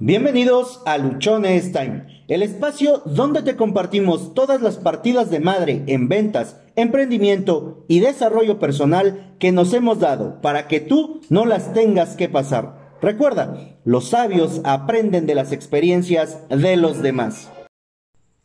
[0.00, 6.08] Bienvenidos a Luchones Time, el espacio donde te compartimos todas las partidas de madre en
[6.08, 12.14] ventas, emprendimiento y desarrollo personal que nos hemos dado para que tú no las tengas
[12.14, 12.94] que pasar.
[13.02, 17.50] Recuerda, los sabios aprenden de las experiencias de los demás.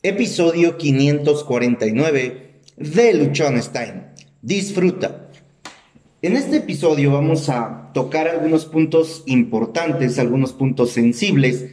[0.02, 4.06] Episodio 549 de Luchones Time.
[4.42, 5.23] Disfruta.
[6.24, 11.66] En este episodio vamos a tocar algunos puntos importantes, algunos puntos sensibles,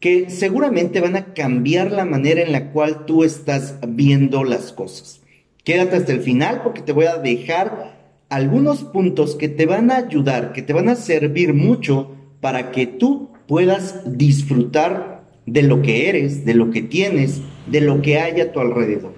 [0.00, 5.20] que seguramente van a cambiar la manera en la cual tú estás viendo las cosas.
[5.62, 9.98] Quédate hasta el final porque te voy a dejar algunos puntos que te van a
[9.98, 16.08] ayudar, que te van a servir mucho para que tú puedas disfrutar de lo que
[16.08, 19.12] eres, de lo que tienes, de lo que hay a tu alrededor.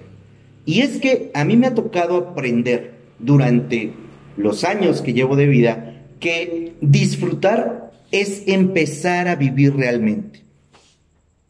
[0.65, 3.93] Y es que a mí me ha tocado aprender durante
[4.37, 10.41] los años que llevo de vida, que disfrutar es empezar a vivir realmente.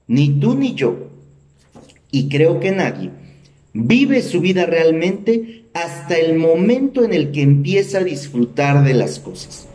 [0.08, 1.09] Ni tú ni yo,
[2.11, 3.11] y creo que nadie,
[3.73, 9.20] vive su vida realmente hasta el momento en el que empieza a disfrutar de las
[9.20, 9.67] cosas.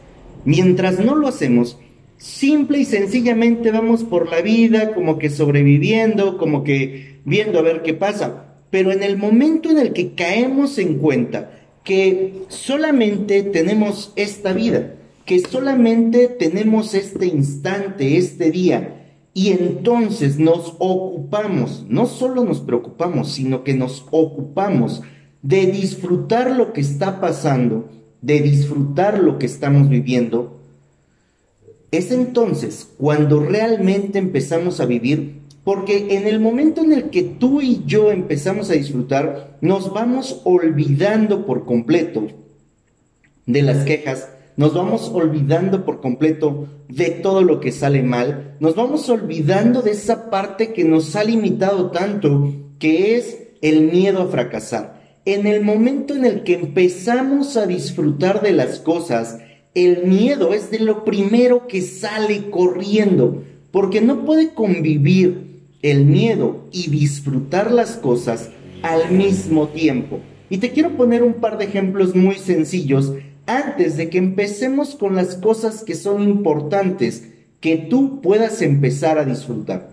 [0.45, 1.79] Mientras no lo hacemos,
[2.17, 7.83] simple y sencillamente vamos por la vida como que sobreviviendo, como que viendo a ver
[7.83, 8.47] qué pasa.
[8.71, 11.60] Pero en el momento en el que caemos en cuenta
[11.91, 20.77] que solamente tenemos esta vida, que solamente tenemos este instante, este día, y entonces nos
[20.79, 25.03] ocupamos, no solo nos preocupamos, sino que nos ocupamos
[25.43, 27.91] de disfrutar lo que está pasando,
[28.23, 30.61] de disfrutar lo que estamos viviendo,
[31.91, 37.61] es entonces cuando realmente empezamos a vivir porque en el momento en el que tú
[37.61, 42.29] y yo empezamos a disfrutar, nos vamos olvidando por completo
[43.47, 48.75] de las quejas, nos vamos olvidando por completo de todo lo que sale mal, nos
[48.75, 54.29] vamos olvidando de esa parte que nos ha limitado tanto, que es el miedo a
[54.29, 55.01] fracasar.
[55.27, 59.39] En el momento en el que empezamos a disfrutar de las cosas,
[59.75, 65.50] el miedo es de lo primero que sale corriendo, porque no puede convivir
[65.83, 68.51] el miedo y disfrutar las cosas
[68.83, 70.21] al mismo tiempo.
[70.49, 73.13] Y te quiero poner un par de ejemplos muy sencillos
[73.47, 77.29] antes de que empecemos con las cosas que son importantes
[77.61, 79.91] que tú puedas empezar a disfrutar.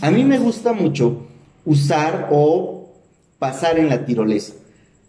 [0.00, 1.26] A mí me gusta mucho
[1.64, 2.92] usar o
[3.38, 4.54] pasar en la tirolesa,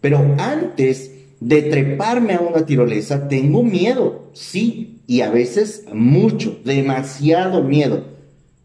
[0.02, 7.64] pero antes de treparme a una tirolesa tengo miedo, sí, y a veces mucho, demasiado
[7.64, 8.13] miedo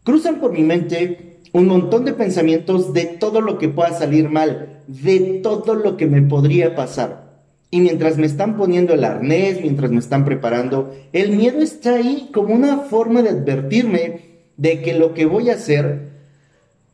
[0.03, 4.81] cruzan por mi mente un montón de pensamientos de todo lo que pueda salir mal,
[4.87, 7.29] de todo lo que me podría pasar.
[7.71, 12.29] Y mientras me están poniendo el arnés, mientras me están preparando, el miedo está ahí
[12.33, 14.21] como una forma de advertirme
[14.57, 16.09] de que lo que voy a hacer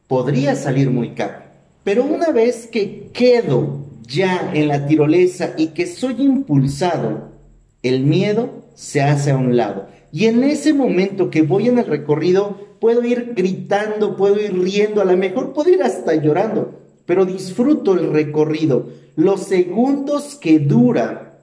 [0.07, 1.45] podría salir muy caro.
[1.83, 7.31] Pero una vez que quedo ya en la tirolesa y que soy impulsado,
[7.81, 9.87] el miedo se hace a un lado.
[10.15, 15.01] Y en ese momento que voy en el recorrido, puedo ir gritando, puedo ir riendo,
[15.01, 18.87] a lo mejor puedo ir hasta llorando, pero disfruto el recorrido.
[19.17, 21.41] Los segundos que dura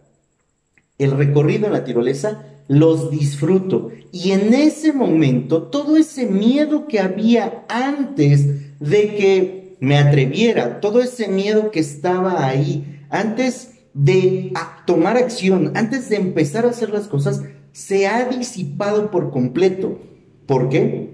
[0.97, 3.91] el recorrido en la tirolesa, los disfruto.
[4.11, 11.03] Y en ese momento, todo ese miedo que había antes de que me atreviera, todo
[11.03, 14.53] ese miedo que estaba ahí, antes de
[14.87, 17.43] tomar acción, antes de empezar a hacer las cosas,
[17.73, 19.99] se ha disipado por completo.
[20.47, 21.11] ¿Por qué?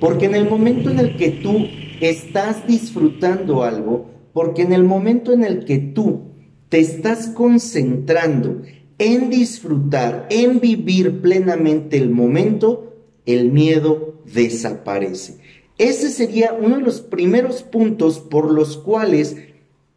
[0.00, 1.66] Porque en el momento en el que tú
[2.00, 6.32] estás disfrutando algo, porque en el momento en el que tú
[6.68, 8.62] te estás concentrando
[8.98, 12.94] en disfrutar, en vivir plenamente el momento,
[13.26, 15.38] el miedo desaparece.
[15.78, 19.36] Ese sería uno de los primeros puntos por los cuales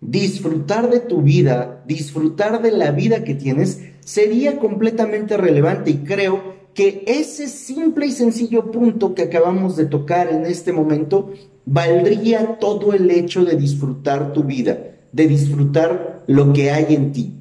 [0.08, 6.56] disfrutar de tu vida, disfrutar de la vida que tienes, sería completamente relevante y creo
[6.74, 11.32] que ese simple y sencillo punto que acabamos de tocar en este momento
[11.66, 14.78] valdría todo el hecho de disfrutar tu vida,
[15.12, 17.34] de disfrutar lo que hay en ti.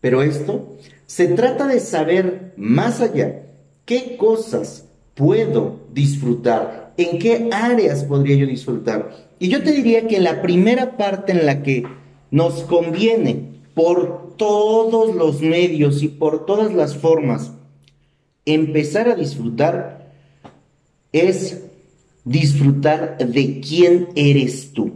[0.00, 0.76] Pero esto
[1.06, 3.46] se trata de saber más allá
[3.84, 9.28] qué cosas puedo disfrutar, en qué áreas podría yo disfrutar.
[9.38, 11.84] Y yo te diría que la primera parte en la que
[12.30, 17.52] nos conviene por todos los medios y por todas las formas
[18.44, 20.12] empezar a disfrutar
[21.12, 21.62] es
[22.24, 24.92] disfrutar de quién eres tú.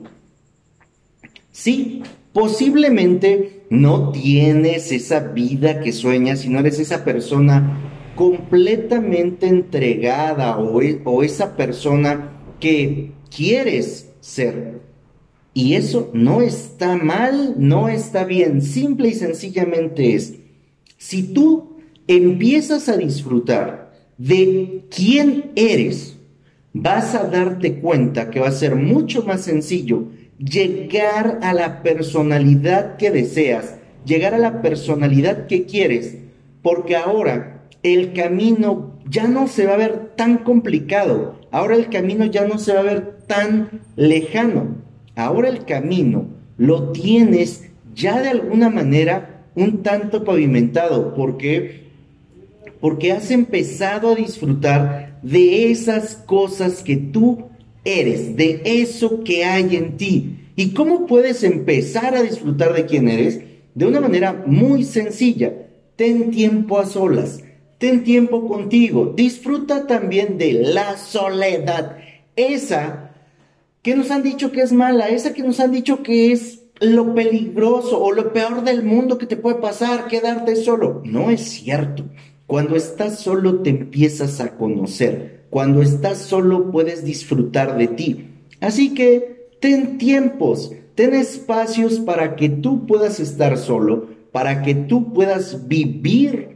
[1.53, 7.90] Sí, posiblemente no tienes esa vida que sueñas y no eres esa persona
[8.21, 14.83] completamente entregada e, o esa persona que quieres ser.
[15.55, 20.35] Y eso no está mal, no está bien, simple y sencillamente es,
[20.99, 26.19] si tú empiezas a disfrutar de quién eres,
[26.75, 32.99] vas a darte cuenta que va a ser mucho más sencillo llegar a la personalidad
[32.99, 36.19] que deseas, llegar a la personalidad que quieres,
[36.61, 42.25] porque ahora el camino ya no se va a ver tan complicado, ahora el camino
[42.27, 44.77] ya no se va a ver tan lejano,
[45.17, 51.81] ahora el camino lo tienes ya de alguna manera un tanto pavimentado, porque
[52.81, 57.45] porque has empezado a disfrutar de esas cosas que tú
[57.85, 60.37] eres, de eso que hay en ti.
[60.57, 63.41] ¿Y cómo puedes empezar a disfrutar de quién eres?
[63.75, 65.53] De una manera muy sencilla.
[65.97, 67.43] Ten tiempo a solas,
[67.81, 71.97] ten tiempo contigo, disfruta también de la soledad.
[72.37, 73.13] Esa
[73.81, 77.15] que nos han dicho que es mala, esa que nos han dicho que es lo
[77.15, 81.01] peligroso o lo peor del mundo que te puede pasar, quedarte solo.
[81.07, 82.05] No es cierto.
[82.47, 85.47] Cuando estás solo te empiezas a conocer.
[85.49, 88.27] Cuando estás solo puedes disfrutar de ti.
[88.61, 95.15] Así que ten tiempos, ten espacios para que tú puedas estar solo, para que tú
[95.15, 96.50] puedas vivir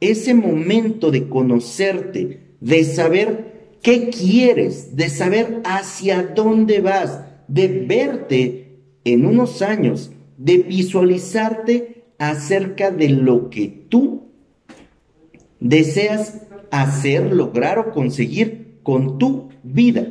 [0.00, 8.80] ese momento de conocerte, de saber qué quieres, de saber hacia dónde vas, de verte
[9.04, 14.26] en unos años, de visualizarte acerca de lo que tú
[15.60, 20.06] deseas hacer, lograr o conseguir con tu vida.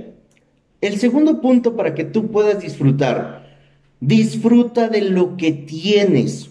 [0.81, 3.57] El segundo punto para que tú puedas disfrutar,
[3.99, 6.49] disfruta de lo que tienes.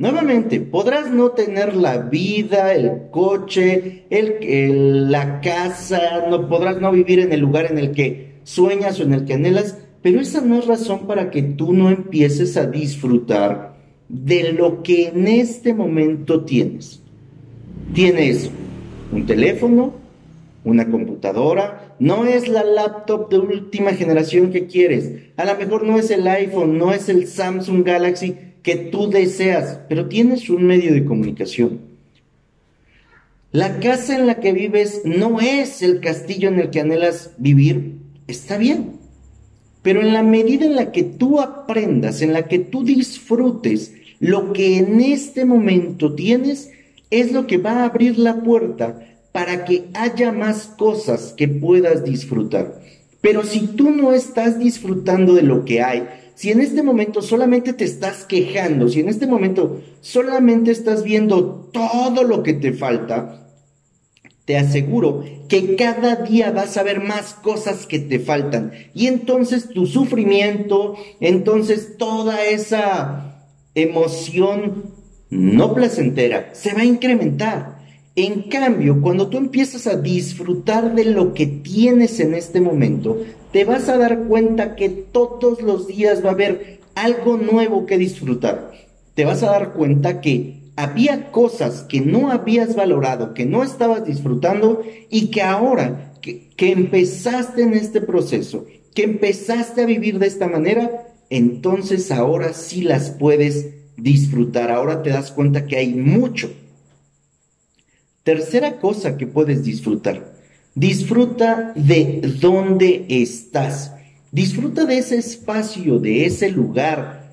[0.00, 7.18] Nuevamente, podrás no tener la vida, el coche, el, la casa, no podrás no vivir
[7.18, 10.58] en el lugar en el que sueñas o en el que anhelas, pero esa no
[10.58, 13.76] es razón para que tú no empieces a disfrutar
[14.08, 17.02] de lo que en este momento tienes.
[17.92, 18.50] Tienes
[19.12, 19.92] un teléfono,
[20.64, 25.98] una computadora, no es la laptop de última generación que quieres, a lo mejor no
[25.98, 30.92] es el iPhone, no es el Samsung Galaxy que tú deseas, pero tienes un medio
[30.92, 31.80] de comunicación.
[33.52, 37.96] La casa en la que vives no es el castillo en el que anhelas vivir,
[38.28, 38.92] está bien,
[39.82, 44.52] pero en la medida en la que tú aprendas, en la que tú disfrutes lo
[44.52, 46.70] que en este momento tienes,
[47.10, 49.00] es lo que va a abrir la puerta
[49.32, 52.80] para que haya más cosas que puedas disfrutar.
[53.20, 56.06] Pero si tú no estás disfrutando de lo que hay,
[56.40, 61.68] si en este momento solamente te estás quejando, si en este momento solamente estás viendo
[61.70, 63.46] todo lo que te falta,
[64.46, 68.72] te aseguro que cada día vas a ver más cosas que te faltan.
[68.94, 73.44] Y entonces tu sufrimiento, entonces toda esa
[73.74, 74.94] emoción
[75.28, 77.80] no placentera, se va a incrementar.
[78.16, 83.18] En cambio, cuando tú empiezas a disfrutar de lo que tienes en este momento,
[83.52, 87.98] te vas a dar cuenta que todos los días va a haber algo nuevo que
[87.98, 88.70] disfrutar.
[89.14, 94.04] Te vas a dar cuenta que había cosas que no habías valorado, que no estabas
[94.04, 100.46] disfrutando y que ahora que, empezaste en este proceso, que empezaste a vivir de esta
[100.46, 104.70] manera, entonces ahora sí las puedes disfrutar.
[104.70, 106.52] Ahora te das cuenta que hay mucho.
[108.22, 110.39] Tercera cosa que puedes disfrutar.
[110.74, 113.92] Disfruta de dónde estás.
[114.32, 117.30] Disfruta de ese espacio, de ese lugar,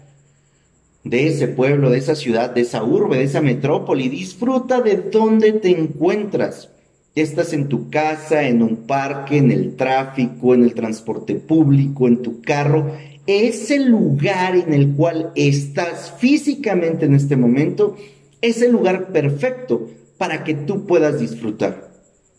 [1.04, 4.10] de ese pueblo, de esa ciudad, de esa urbe, de esa metrópoli.
[4.10, 6.70] Disfruta de dónde te encuentras.
[7.16, 12.22] Estás en tu casa, en un parque, en el tráfico, en el transporte público, en
[12.22, 12.92] tu carro
[13.28, 17.98] ese lugar en el cual estás físicamente en este momento
[18.42, 21.87] es el lugar perfecto para que tú puedas disfrutar,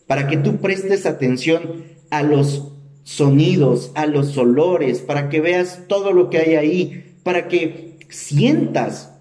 [0.09, 2.71] para que tú prestes atención a los
[3.03, 9.13] sonidos, a los olores, para que veas todo lo que hay ahí, para que sientas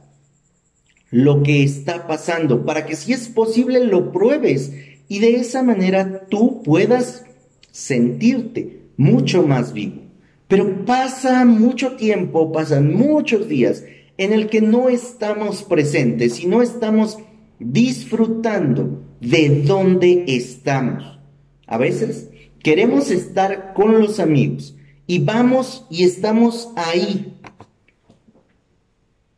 [1.11, 4.73] lo que está pasando, para que si es posible lo pruebes
[5.09, 7.27] y de esa manera tú puedas
[7.71, 10.05] sentirte mucho más vivo.
[10.49, 13.85] Pero pasa mucho tiempo, pasan muchos días
[14.17, 17.19] en el que no estamos presentes y no estamos
[17.59, 21.19] disfrutando de dónde estamos.
[21.67, 22.31] A veces
[22.63, 27.35] queremos estar con los amigos y vamos y estamos ahí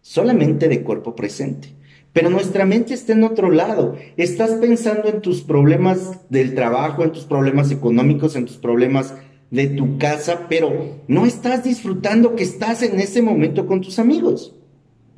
[0.01, 1.77] solamente de cuerpo presente.
[2.13, 3.97] pero nuestra mente está en otro lado.
[4.17, 9.15] Estás pensando en tus problemas del trabajo, en tus problemas económicos, en tus problemas
[9.53, 14.57] de tu casa, pero no estás disfrutando que estás en ese momento con tus amigos.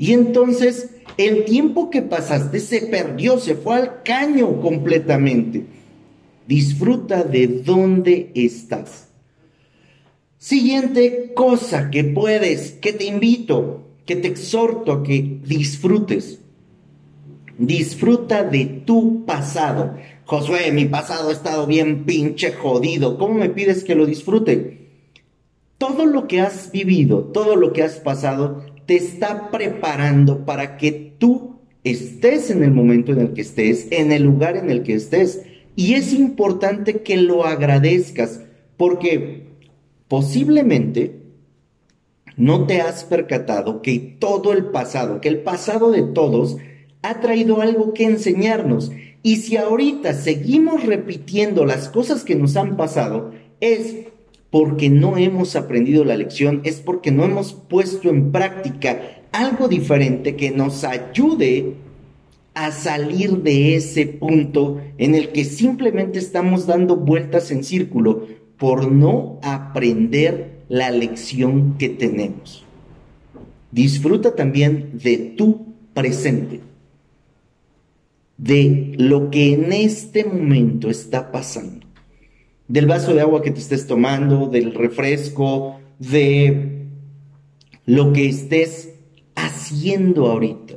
[0.03, 5.65] Y entonces el tiempo que pasaste se perdió, se fue al caño completamente.
[6.49, 9.11] Disfruta de dónde estás.
[10.39, 16.41] Siguiente cosa que puedes, que te invito, que te exhorto a que disfrutes.
[17.57, 19.99] Disfruta de tu pasado.
[20.25, 23.19] Josué, mi pasado ha estado bien pinche jodido.
[23.19, 24.89] ¿Cómo me pides que lo disfrute?
[25.79, 31.15] Todo lo que has vivido, todo lo que has pasado, te está preparando para que
[31.17, 34.93] tú estés en el momento en el que estés, en el lugar en el que
[34.93, 35.45] estés.
[35.77, 38.43] Y es importante que lo agradezcas,
[38.77, 39.47] porque
[40.09, 41.23] posiblemente
[42.37, 46.59] no te has percatado que todo el pasado, que el pasado de todos,
[47.01, 48.93] ha traído algo que enseñarnos.
[49.23, 54.12] Y si ahorita seguimos repitiendo las cosas que nos han pasado, es
[54.53, 59.01] porque no hemos aprendido la lección, es porque no hemos puesto en práctica
[59.33, 61.73] algo diferente que nos ayude
[62.53, 68.27] a salir de ese punto en el que simplemente estamos dando vueltas en círculo
[68.59, 72.63] por no aprender la lección que tenemos.
[73.71, 76.61] Disfruta también de tu presente
[78.37, 81.82] de lo que en este momento está pasando.
[82.69, 86.87] Del vaso de agua que te estés tomando, del refresco, de
[87.87, 88.95] lo que estés
[89.35, 90.75] haciendo ahorita,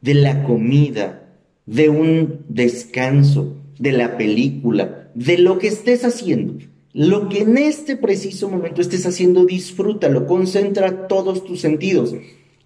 [0.00, 1.28] de la comida,
[1.64, 6.54] de un descanso, de la película, de lo que estés haciendo.
[6.92, 12.14] Lo que en este preciso momento estés haciendo, disfrútalo, concentra todos tus sentidos.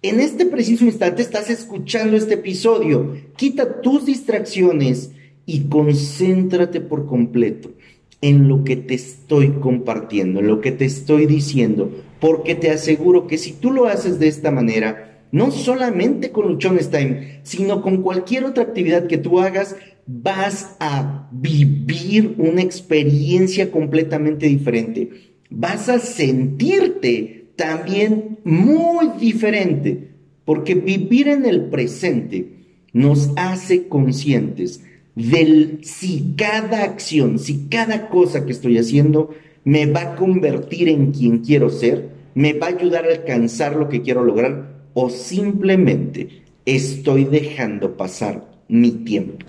[0.01, 3.17] En este preciso instante estás escuchando este episodio.
[3.35, 5.11] Quita tus distracciones
[5.45, 7.71] y concéntrate por completo
[8.21, 13.27] en lo que te estoy compartiendo, en lo que te estoy diciendo, porque te aseguro
[13.27, 18.01] que si tú lo haces de esta manera, no solamente con Luchones Time, sino con
[18.01, 19.75] cualquier otra actividad que tú hagas,
[20.05, 25.09] vas a vivir una experiencia completamente diferente.
[25.49, 30.11] Vas a sentirte también muy diferente,
[30.45, 32.61] porque vivir en el presente
[32.93, 34.83] nos hace conscientes
[35.15, 39.31] del si cada acción, si cada cosa que estoy haciendo
[39.63, 43.89] me va a convertir en quien quiero ser, me va a ayudar a alcanzar lo
[43.89, 49.45] que quiero lograr o simplemente estoy dejando pasar mi tiempo.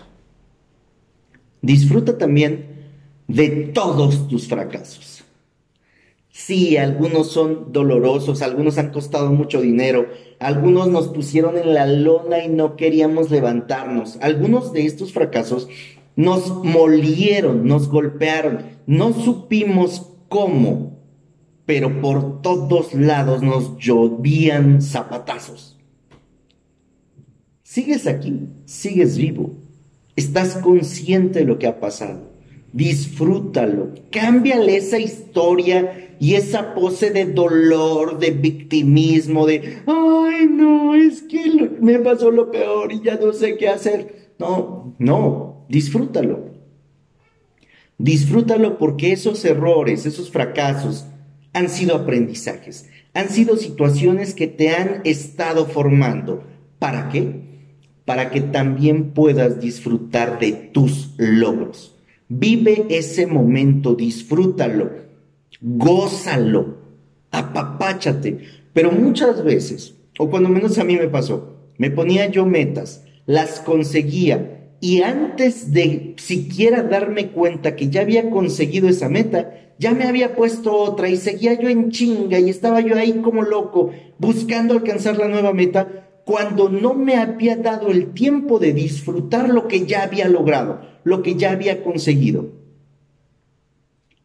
[1.61, 2.67] Disfruta también
[3.29, 5.25] de todos tus fracasos.
[6.35, 10.07] Sí, algunos son dolorosos, algunos han costado mucho dinero,
[10.39, 14.17] algunos nos pusieron en la lona y no queríamos levantarnos.
[14.23, 15.69] Algunos de estos fracasos
[16.17, 21.03] nos molieron, nos golpearon, no supimos cómo,
[21.67, 25.79] pero por todos lados nos llovían zapatazos.
[27.63, 29.51] Sigues aquí, sigues vivo,
[30.17, 32.33] estás consciente de lo que ha pasado.
[32.73, 41.23] Disfrútalo, cámbiale esa historia y esa pose de dolor, de victimismo, de, ay, no, es
[41.23, 44.31] que me pasó lo peor y ya no sé qué hacer.
[44.39, 46.53] No, no, disfrútalo.
[47.99, 51.07] Disfrútalo porque esos errores, esos fracasos
[51.55, 56.45] han sido aprendizajes, han sido situaciones que te han estado formando.
[56.79, 57.67] ¿Para qué?
[58.05, 61.99] Para que también puedas disfrutar de tus logros.
[62.29, 65.03] Vive ese momento, disfrútalo
[65.63, 66.77] gózalo,
[67.31, 68.39] apapáchate.
[68.73, 73.61] Pero muchas veces, o cuando menos a mí me pasó, me ponía yo metas, las
[73.61, 80.05] conseguía y antes de siquiera darme cuenta que ya había conseguido esa meta, ya me
[80.05, 84.75] había puesto otra y seguía yo en chinga y estaba yo ahí como loco buscando
[84.75, 89.87] alcanzar la nueva meta cuando no me había dado el tiempo de disfrutar lo que
[89.87, 92.53] ya había logrado, lo que ya había conseguido.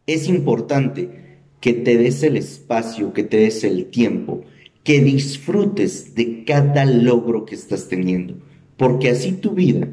[0.06, 1.27] Es importante
[1.60, 4.42] que te des el espacio, que te des el tiempo,
[4.84, 8.36] que disfrutes de cada logro que estás teniendo,
[8.76, 9.88] porque así tu vida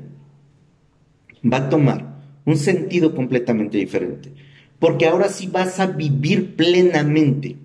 [1.43, 4.31] va a tomar un sentido completamente diferente,
[4.79, 7.57] porque ahora sí vas a vivir plenamente.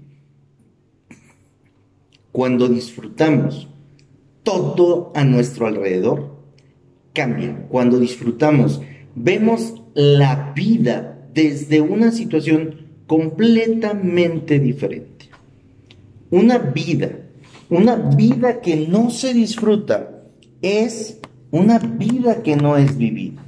[2.33, 3.69] Cuando disfrutamos
[4.43, 6.41] todo a nuestro alrededor,
[7.13, 7.67] cambia.
[7.69, 8.81] Cuando disfrutamos,
[9.15, 15.31] vemos la vida desde una situación completamente diferente.
[16.31, 17.11] Una vida,
[17.69, 20.23] una vida que no se disfruta,
[20.63, 21.19] es
[21.51, 23.43] una vida que no es vivida.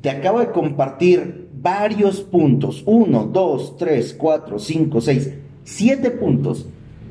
[0.00, 5.30] Te acabo de compartir varios puntos, uno, dos, tres, cuatro, cinco, seis,
[5.62, 6.66] siete puntos,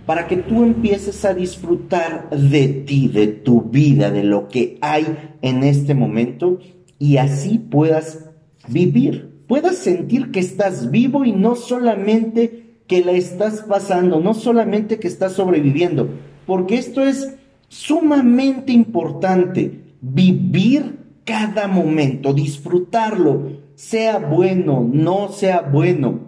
[0.08, 5.36] para que tú empieces a disfrutar de ti, de tu vida, de lo que hay
[5.44, 6.58] en este momento
[6.98, 8.26] y así puedas
[8.68, 14.98] vivir, puedas sentir que estás vivo y no solamente que la estás pasando, no solamente
[14.98, 16.08] que estás sobreviviendo,
[16.48, 17.36] porque esto es
[17.68, 26.22] sumamente importante, vivir cada momento, disfrutarlo, sea bueno, no sea bueno,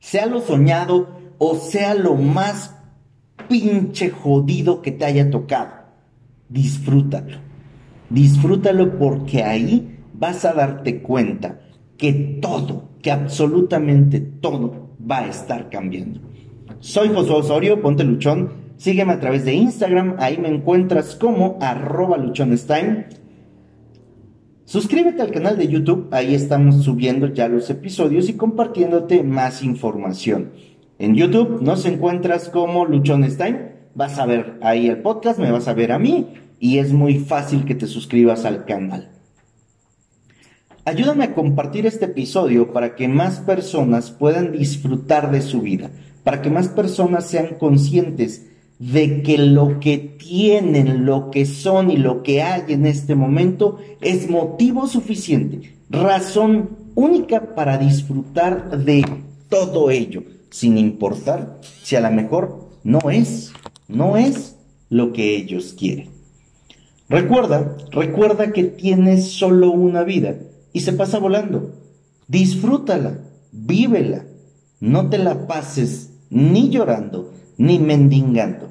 [0.00, 2.74] sea lo soñado o sea lo más
[3.48, 5.70] pinche jodido que te haya tocado.
[6.48, 7.38] Disfrútalo,
[8.08, 11.60] disfrútalo porque ahí vas a darte cuenta
[12.00, 16.20] que todo, que absolutamente todo va a estar cambiando.
[16.80, 18.70] Soy José Osorio, ponte luchón.
[18.78, 23.04] Sígueme a través de Instagram, ahí me encuentras como arroba luchonestime.
[24.64, 30.52] Suscríbete al canal de YouTube, ahí estamos subiendo ya los episodios y compartiéndote más información.
[30.98, 35.74] En YouTube nos encuentras como luchonestime, vas a ver ahí el podcast, me vas a
[35.74, 36.28] ver a mí
[36.58, 39.19] y es muy fácil que te suscribas al canal.
[40.86, 45.90] Ayúdame a compartir este episodio para que más personas puedan disfrutar de su vida,
[46.24, 48.46] para que más personas sean conscientes
[48.78, 53.78] de que lo que tienen, lo que son y lo que hay en este momento
[54.00, 59.04] es motivo suficiente, razón única para disfrutar de
[59.50, 63.52] todo ello, sin importar si a lo mejor no es,
[63.86, 64.56] no es
[64.88, 66.08] lo que ellos quieren.
[67.10, 70.36] Recuerda, recuerda que tienes solo una vida
[70.72, 71.74] y se pasa volando.
[72.28, 73.18] Disfrútala,
[73.52, 74.24] vívela,
[74.80, 78.69] no te la pases ni llorando ni mendigando